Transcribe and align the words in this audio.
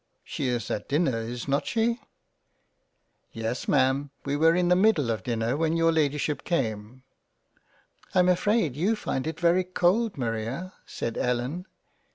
She 0.23 0.47
is 0.47 0.71
at 0.71 0.89
dinner 0.89 1.19
is 1.19 1.47
not 1.47 1.67
she?"" 1.67 2.01
Yes 3.33 3.67
Ma'am 3.67 4.09
we 4.25 4.35
were 4.35 4.55
in 4.55 4.69
the 4.69 4.75
middle 4.75 5.11
of 5.11 5.21
dinner 5.21 5.55
when 5.55 5.77
your 5.77 5.91
Ladyship 5.91 6.43
came."" 6.43 7.03
I 8.15 8.17
am 8.17 8.27
afraid 8.27 8.75
you 8.75 8.95
find 8.95 9.27
it 9.27 9.39
very 9.39 9.63
cold 9.63 10.17
Maria." 10.17 10.73
said 10.87 11.19
Ellen. 11.19 11.67